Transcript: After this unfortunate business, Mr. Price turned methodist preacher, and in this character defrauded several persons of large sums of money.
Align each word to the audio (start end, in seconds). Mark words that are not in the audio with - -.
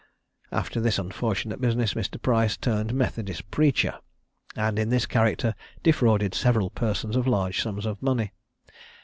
After 0.51 0.81
this 0.81 0.97
unfortunate 0.97 1.61
business, 1.61 1.93
Mr. 1.93 2.19
Price 2.19 2.57
turned 2.57 2.91
methodist 2.91 3.51
preacher, 3.51 3.99
and 4.55 4.79
in 4.79 4.89
this 4.89 5.05
character 5.05 5.53
defrauded 5.83 6.33
several 6.33 6.71
persons 6.71 7.15
of 7.15 7.27
large 7.27 7.61
sums 7.61 7.85
of 7.85 8.01
money. 8.01 8.31